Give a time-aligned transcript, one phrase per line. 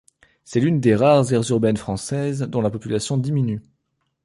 [0.45, 3.61] C'est l'une des rares aires urbaines françaises dont la population diminue.